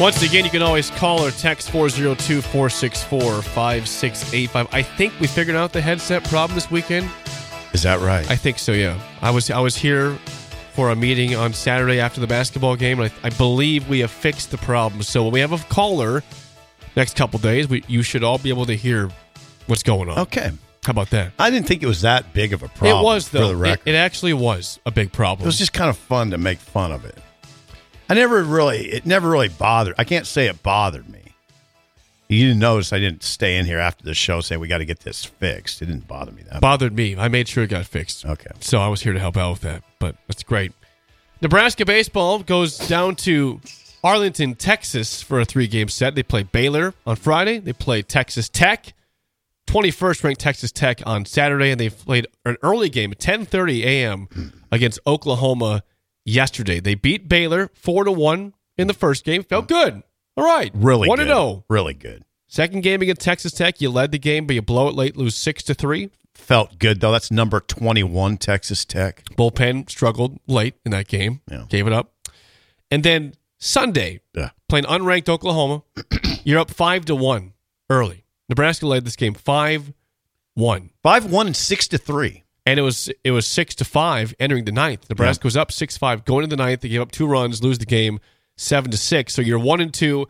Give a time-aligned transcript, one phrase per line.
[0.00, 4.68] Once again, you can always call or text 402 464 5685.
[4.72, 7.08] I think we figured out the headset problem this weekend.
[7.72, 8.28] Is that right?
[8.28, 8.98] I think so, yeah.
[9.22, 10.16] I was I was here
[10.72, 14.10] for a meeting on Saturday after the basketball game, and I, I believe we have
[14.10, 15.02] fixed the problem.
[15.04, 16.24] So when we have a caller
[16.96, 19.10] next couple days, we, you should all be able to hear
[19.66, 20.18] what's going on.
[20.20, 20.50] okay.
[20.84, 21.32] How about that?
[21.38, 23.00] I didn't think it was that big of a problem.
[23.00, 23.48] it was, For though.
[23.48, 23.88] the record.
[23.88, 25.44] It, it actually was a big problem.
[25.44, 27.16] It was just kind of fun to make fun of it.
[28.08, 29.94] I never really, it never really bothered.
[29.98, 31.20] I can't say it bothered me.
[32.28, 34.84] You didn't notice I didn't stay in here after the show saying we got to
[34.84, 35.82] get this fixed.
[35.82, 36.54] It didn't bother me that.
[36.54, 36.60] much.
[36.60, 37.16] bothered me.
[37.16, 38.24] I made sure it got fixed.
[38.24, 38.50] Okay.
[38.60, 40.72] So I was here to help out with that, but that's great.
[41.42, 43.60] Nebraska baseball goes down to
[44.02, 46.14] Arlington, Texas for a three game set.
[46.14, 47.58] They play Baylor on Friday.
[47.58, 48.94] They play Texas Tech,
[49.66, 54.28] 21st ranked Texas Tech on Saturday, and they played an early game at 10:30 a.m.
[54.32, 54.48] Hmm.
[54.72, 55.82] against Oklahoma
[56.24, 56.80] yesterday.
[56.80, 59.42] They beat Baylor 4 to 1 in the first game.
[59.42, 59.68] Felt mm.
[59.68, 60.02] good.
[60.36, 60.70] All right.
[60.74, 61.64] Really 1 to 0.
[61.68, 62.24] Really good.
[62.46, 65.34] Second game against Texas Tech, you led the game, but you blow it late, lose
[65.36, 66.10] 6 to 3.
[66.34, 67.12] Felt good though.
[67.12, 69.24] That's number twenty-one, Texas Tech.
[69.36, 71.40] bullpen struggled late in that game.
[71.50, 71.64] Yeah.
[71.68, 72.12] Gave it up.
[72.90, 74.50] And then Sunday, Yeah.
[74.68, 75.84] playing unranked Oklahoma,
[76.44, 77.52] you're up five to one
[77.88, 78.24] early.
[78.48, 79.92] Nebraska led this game five
[80.54, 80.90] one.
[81.02, 82.43] Five one and six to three.
[82.66, 85.08] And it was it was six to five entering the ninth.
[85.10, 86.80] Nebraska was up six five going to the ninth.
[86.80, 88.20] They gave up two runs, lose the game
[88.56, 89.34] seven to six.
[89.34, 90.26] So you're one and two.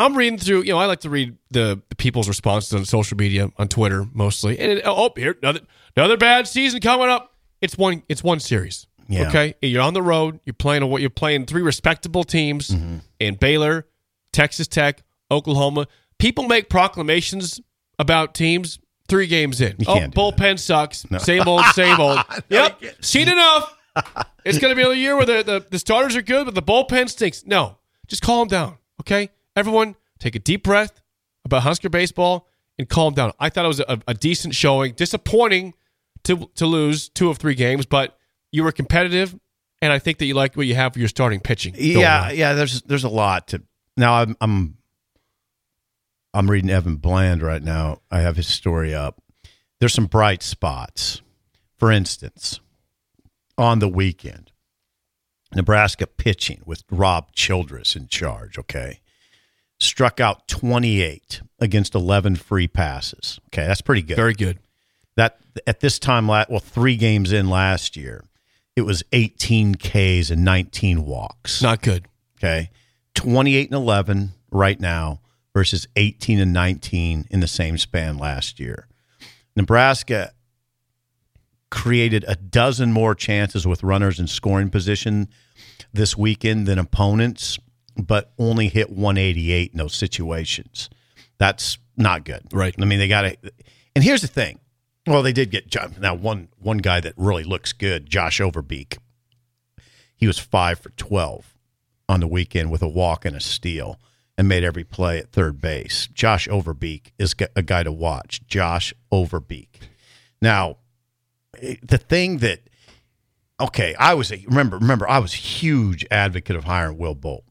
[0.00, 0.62] I'm reading through.
[0.62, 4.06] You know, I like to read the, the people's responses on social media, on Twitter
[4.12, 4.58] mostly.
[4.58, 5.60] And it, oh, here another
[5.96, 7.34] another bad season coming up.
[7.60, 8.02] It's one.
[8.08, 8.86] It's one series.
[9.08, 9.28] Yeah.
[9.28, 10.38] Okay, you're on the road.
[10.44, 12.96] You're playing what you're playing three respectable teams Mm-hmm.
[13.20, 13.86] in Baylor,
[14.32, 15.86] Texas Tech, Oklahoma.
[16.18, 17.60] People make proclamations
[17.98, 19.76] about teams three games in.
[19.78, 21.04] You oh, bullpen sucks.
[21.18, 22.20] Same old, same old.
[22.48, 23.74] yep, seen enough.
[24.44, 26.62] It's going to be another year where the, the, the starters are good, but the
[26.62, 27.44] bullpen stinks.
[27.44, 29.30] No, just calm down, okay?
[29.56, 31.00] Everyone, take a deep breath
[31.44, 32.46] about Husker baseball
[32.78, 33.32] and calm down.
[33.40, 34.92] I thought it was a, a decent showing.
[34.92, 35.74] Disappointing
[36.24, 38.16] to to lose two of three games, but
[38.52, 39.38] you were competitive,
[39.82, 41.74] and I think that you like what you have for your starting pitching.
[41.76, 42.36] Yeah, on.
[42.36, 42.52] yeah.
[42.54, 43.62] There's there's a lot to.
[43.96, 44.77] Now I'm I'm
[46.38, 47.98] I'm reading Evan Bland right now.
[48.12, 49.20] I have his story up.
[49.80, 51.20] There's some bright spots.
[51.76, 52.60] For instance,
[53.56, 54.52] on the weekend,
[55.52, 58.56] Nebraska pitching with Rob Childress in charge.
[58.56, 59.00] Okay,
[59.80, 63.40] struck out 28 against 11 free passes.
[63.48, 64.16] Okay, that's pretty good.
[64.16, 64.60] very good.
[65.16, 68.22] That at this time, well, three games in last year,
[68.76, 71.60] it was 18 Ks and 19 walks.
[71.62, 72.06] Not good.
[72.38, 72.70] Okay.
[73.16, 75.18] 28 and 11 right now
[75.58, 78.86] versus 18 and 19 in the same span last year.
[79.56, 80.30] Nebraska
[81.68, 85.26] created a dozen more chances with runners in scoring position
[85.92, 87.58] this weekend than opponents,
[87.96, 90.88] but only hit 188 in those situations.
[91.38, 92.42] That's not good.
[92.52, 92.72] Right.
[92.80, 93.36] I mean, they got to.
[93.96, 94.60] And here's the thing.
[95.08, 98.98] Well, they did get now one one guy that really looks good, Josh Overbeek.
[100.14, 101.56] He was five for twelve
[102.08, 103.98] on the weekend with a walk and a steal,
[104.38, 106.06] and made every play at third base.
[106.14, 108.40] Josh Overbeek is a guy to watch.
[108.46, 109.66] Josh Overbeek.
[110.40, 110.76] Now,
[111.60, 112.60] eh, the thing that
[113.60, 117.44] okay, I was a, remember remember I was a huge advocate of hiring Will Bolt.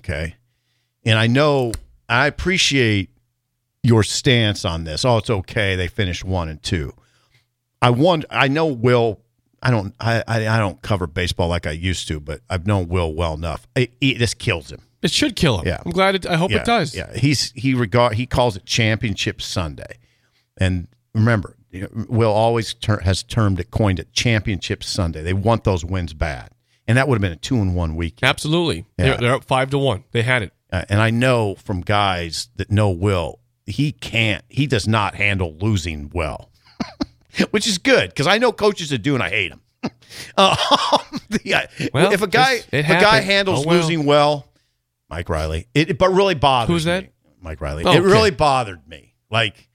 [0.00, 0.36] Okay,
[1.04, 1.72] and I know
[2.10, 3.08] I appreciate
[3.82, 5.04] your stance on this.
[5.06, 5.76] Oh, it's okay.
[5.76, 6.92] They finished one and two.
[7.80, 8.26] I want.
[8.28, 9.20] I know Will.
[9.62, 9.94] I don't.
[9.98, 13.32] I, I I don't cover baseball like I used to, but I've known Will well
[13.32, 13.66] enough.
[13.74, 14.82] It, it just kills him.
[15.04, 15.66] It should kill him.
[15.68, 15.78] Yeah.
[15.84, 16.14] I'm glad.
[16.16, 16.94] It, I hope yeah, it does.
[16.96, 19.98] Yeah, he's he regard he calls it Championship Sunday,
[20.58, 21.56] and remember
[22.08, 25.22] Will always ter- has termed it, coined it Championship Sunday.
[25.22, 26.50] They want those wins bad,
[26.88, 28.20] and that would have been a two and one week.
[28.22, 28.86] Absolutely.
[28.98, 29.04] Yeah.
[29.04, 30.04] They're, they're up five to one.
[30.12, 30.52] They had it.
[30.72, 35.54] Uh, and I know from guys that know Will, he can't, he does not handle
[35.60, 36.50] losing well,
[37.50, 39.50] which is good because I know coaches that do, and I hate
[39.82, 39.90] them.
[40.36, 40.56] uh,
[41.44, 43.76] yeah, Well, if a guy, if a guy handles Oh, well.
[43.80, 44.48] losing well,
[45.14, 47.04] Mike Riley, it, but really bothers Who's that?
[47.04, 47.10] me.
[47.40, 47.84] Mike Riley.
[47.84, 48.06] Oh, it okay.
[48.06, 49.14] really bothered me.
[49.30, 49.68] Like,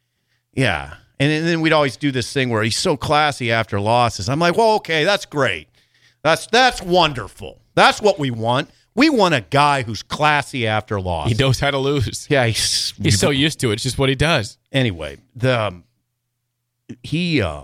[0.53, 0.95] yeah.
[1.17, 4.27] And, then- then we'd always do this thing where he's so classy after losses.
[4.27, 5.69] I'm like, well, okay, that's great.
[6.23, 7.61] That's that's wonderful.
[7.75, 8.69] That's what we want.
[8.95, 11.37] We want a guy who's classy after losses.
[11.37, 12.27] He knows how to lose.
[12.29, 13.75] Yeah, he's, He's so used to it.
[13.75, 14.57] It's just what he does.
[14.73, 15.19] anyway.
[15.37, 15.83] The um,
[17.01, 17.63] he uh,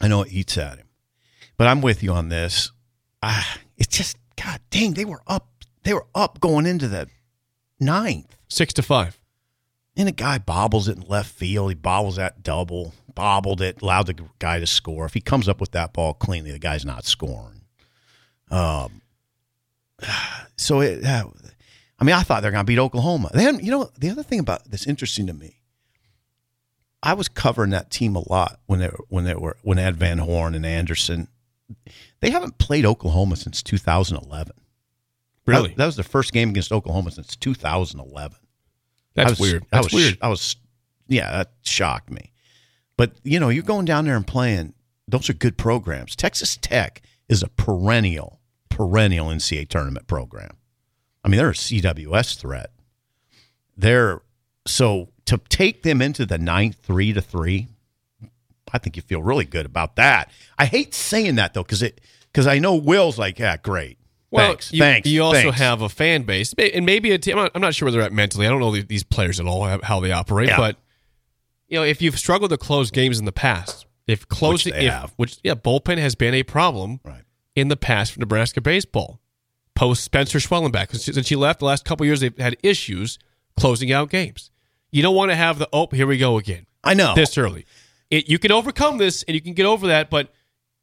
[0.00, 0.88] I know it eats at him,
[1.56, 2.70] but I'm with you on this.
[3.22, 5.48] Ah, it's just God dang, they were up.
[5.84, 7.08] They were up going into the
[7.80, 9.18] ninth, Six to five.
[9.96, 11.70] and a guy bobbles it in left field.
[11.70, 15.06] He bobbles that double, bobbled it, allowed the guy to score.
[15.06, 17.62] If he comes up with that ball cleanly, the guy's not scoring.
[18.50, 19.00] Um,
[20.56, 21.04] so it.
[21.04, 21.24] Uh,
[21.98, 23.30] I mean, I thought they're going to beat Oklahoma.
[23.32, 25.60] Then you know the other thing about that's interesting to me.
[27.02, 30.18] I was covering that team a lot when they when they were when Ed Van
[30.18, 31.28] Horn and Anderson.
[32.20, 34.52] They haven't played Oklahoma since 2011.
[35.46, 35.68] Really?
[35.70, 38.36] That, that was the first game against Oklahoma since 2011.
[39.14, 39.64] That's I was- weird.
[39.72, 40.18] I was, weird.
[40.20, 40.56] I was,
[41.08, 42.32] yeah, that shocked me.
[42.96, 44.74] But you know, you're going down there and playing.
[45.08, 46.16] Those are good programs.
[46.16, 50.56] Texas Tech is a perennial, perennial NCAA tournament program.
[51.22, 52.70] I mean, they're a CWS threat.
[53.76, 54.20] They're
[54.66, 57.68] so to take them into the ninth, three to three.
[58.72, 60.30] I think you feel really good about that.
[60.58, 62.00] I hate saying that though, because it
[62.32, 63.98] because I know Will's like, yeah, great.
[64.30, 65.08] Well, thanks, you, thanks.
[65.08, 67.38] you also thanks." have a fan base, and maybe a team.
[67.38, 68.46] I'm not, sure where they're at mentally.
[68.46, 70.48] I don't know these players at all how- they operate.
[70.48, 70.56] Yeah.
[70.56, 70.76] But
[71.68, 74.92] you know, if you've struggled to close games in the past, if closing, they if,
[74.92, 75.12] have.
[75.16, 77.22] which yeah, bullpen has been a problem right.
[77.54, 79.20] in the past for Nebraska baseball.
[79.74, 83.18] Post Spencer Schwellenbach, since she left the last couple of years, they've had issues
[83.58, 84.50] closing out games.
[84.96, 87.66] You don't want to have the oh, here we go again I know this early.
[88.10, 90.32] It, you can overcome this and you can get over that, but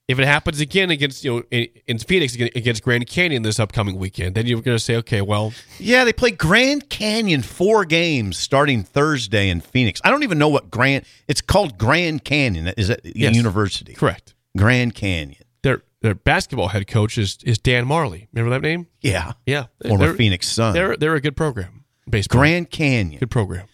[0.07, 3.97] if it happens again against you know in, in Phoenix against- Grand Canyon this upcoming
[3.97, 8.37] weekend, then you're going to say, okay, well, Yeah, they play Grand Canyon four games
[8.37, 9.99] starting Thursday in Phoenix.
[10.03, 11.05] I don't even know what Grand.
[11.27, 12.67] It's called Grand Canyon.
[12.77, 13.35] Is it a Yes.
[13.35, 13.93] university?
[13.93, 14.35] correct.
[14.57, 15.41] Grand Canyon.
[15.63, 18.27] Their their basketball head coach is is Dan Majerle.
[18.33, 18.85] Remember that name?
[19.01, 20.73] Yeah, Yeah, former they're, Phoenix Sun.
[20.73, 21.85] They're they're a good program.
[22.07, 23.19] Baseball, Grand Canyon.
[23.21, 23.67] good program.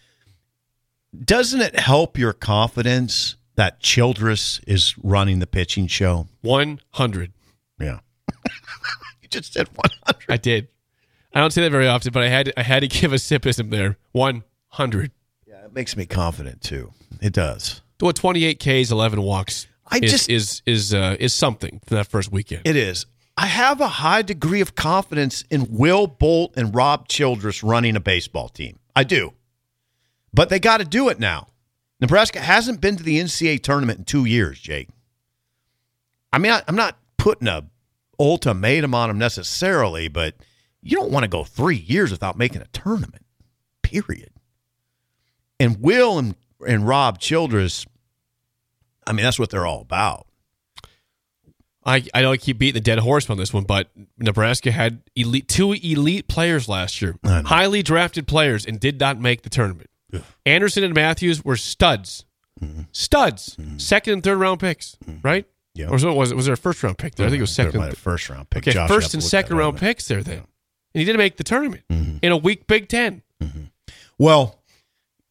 [1.24, 6.28] Doesn't it help your confidence that Childress is running the pitching show?
[6.42, 7.32] One hundred.
[7.80, 8.00] Yeah,
[9.22, 10.24] you just said one hundred.
[10.28, 10.68] I did.
[11.34, 13.70] I don't say that very often, but I had I had to give a sipism
[13.70, 13.96] there.
[14.12, 15.10] One hundred.
[15.46, 16.92] Yeah, it makes me confident too.
[17.20, 17.80] It does.
[18.00, 19.66] Well, twenty eight Ks, eleven walks.
[19.86, 22.62] I is, just- is is uh, is something for that first weekend.
[22.64, 23.06] It is.
[23.36, 28.00] I have a high degree of confidence in Will Bolt and Rob Childress running a
[28.00, 28.78] baseball team.
[28.94, 29.32] I do.
[30.32, 31.48] But they got to do it now.
[32.00, 34.88] Nebraska hasn't been to the NCAA tournament in two years, Jake.
[36.32, 37.64] I mean, I, I'm not putting a
[38.18, 40.34] ultimatum on them necessarily, but
[40.82, 43.24] you don't want to go three years without making a tournament,
[43.82, 44.30] period.
[45.58, 47.84] And Will and, and Rob Childress,
[49.06, 50.26] I mean, that's what they're all about.
[51.84, 55.02] I, I know I keep beating the dead horse on this one, but Nebraska had
[55.16, 59.89] elite two elite players last year, highly drafted players, and did not make the tournament.
[60.46, 62.24] Anderson and Matthews were studs,
[62.62, 62.82] mm-hmm.
[62.92, 63.78] studs, mm-hmm.
[63.78, 65.18] second and third round picks, mm-hmm.
[65.22, 65.46] right?
[65.74, 65.88] Yeah.
[65.88, 67.26] Or was it, was it was there a first round pick there?
[67.26, 67.80] I think it was second.
[67.80, 68.64] Might first round pick.
[68.64, 69.80] Okay, Josh, first and second round up.
[69.80, 70.46] picks there then, and
[70.92, 72.18] he didn't make the tournament Mm-hmm.
[72.22, 73.22] in a weak Big Ten.
[74.18, 74.60] Well,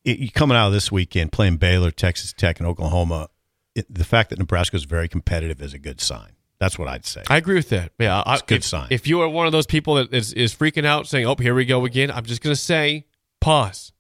[0.03, 3.29] it, coming out of this weekend playing Baylor, Texas Tech, and Oklahoma,
[3.75, 6.31] it, the fact that Nebraska is very competitive is a good sign.
[6.59, 7.23] That's what I'd say.
[7.29, 7.91] I agree with that.
[7.99, 8.87] Yeah, I, It's a good if, sign.
[8.89, 11.53] If you are one of those people that is, is freaking out, saying, "Oh, here
[11.53, 13.05] we go again," I'm just going to say,
[13.39, 13.93] pause,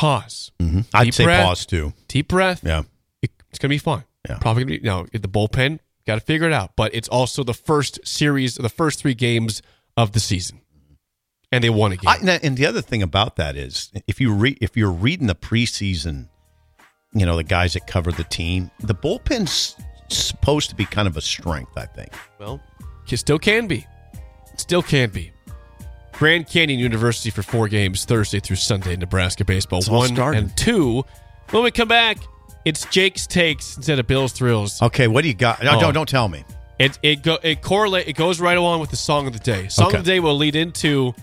[0.00, 0.86] pause, Mhm.
[0.94, 1.44] I'd Deep say breath.
[1.44, 1.92] pause too.
[2.08, 2.60] deep breath.
[2.64, 2.82] Yeah.
[3.22, 4.04] It- it's going to be fine.
[4.28, 4.38] Yeah.
[4.38, 4.74] Probably to be.
[4.74, 6.76] You know, the bullpen got to figure it out.
[6.76, 9.62] But it's also the first series, the first three games
[9.96, 10.60] of the season,
[11.52, 12.08] and they won a game.
[12.08, 15.26] I, and- and the other thing about that is, if you read, if you're reading
[15.26, 16.28] the preseason,
[17.12, 19.74] you know the guys that cover the team, the bullpen's
[20.08, 21.72] supposed to be kind of a strength.
[21.76, 22.12] I think.
[22.38, 22.60] Well,
[23.10, 23.86] it still can be.
[24.56, 25.32] Still can be.
[26.20, 29.78] Grand Canyon University for four games Thursday through Sunday, Nebraska baseball.
[29.78, 30.42] It's One starting.
[30.44, 31.02] and two.
[31.48, 32.18] When we come back,
[32.66, 34.82] it's Jake's takes instead of Bill's thrills.
[34.82, 35.62] Okay, what do you got?
[35.62, 35.80] No, Oh.
[35.80, 36.44] don't don't tell me.
[36.78, 39.68] It it go it correlate it goes right along with the song of the day.
[39.68, 39.96] Song Okay.
[39.96, 41.14] of the day will lead into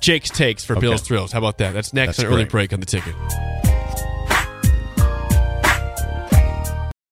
[0.00, 0.80] Jake's takes for Okay.
[0.80, 1.30] Bill's thrills.
[1.32, 1.74] How about that?
[1.74, 2.50] That's next That's on early great.
[2.50, 3.14] break on the ticket.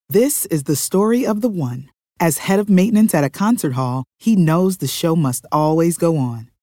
[0.09, 1.91] This is the story of the one.
[2.19, 6.17] As head of maintenance at a concert hall, he knows the show must always go
[6.17, 6.50] on.